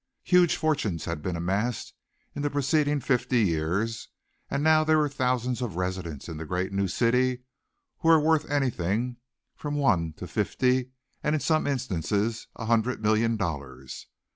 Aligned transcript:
Huge 0.23 0.55
fortunes 0.55 1.05
had 1.05 1.21
been 1.21 1.35
amassed 1.35 1.93
in 2.33 2.41
the 2.41 2.49
preceding 2.49 3.01
fifty 3.01 3.43
years 3.43 4.07
and 4.49 4.63
now 4.63 4.83
there 4.83 4.97
were 4.97 5.07
thousands 5.07 5.61
of 5.61 5.75
residents 5.75 6.27
in 6.27 6.37
the 6.37 6.45
great 6.47 6.73
new 6.73 6.87
city 6.87 7.43
who 7.99 8.07
were 8.07 8.19
worth 8.19 8.49
anything 8.49 9.17
from 9.55 9.75
one 9.75 10.13
to 10.13 10.25
fifty 10.25 10.89
and 11.21 11.35
in 11.35 11.39
some 11.39 11.67
instances 11.67 12.47
a 12.55 12.65
hundred 12.65 13.03
million 13.03 13.37
dollars. 13.37 14.07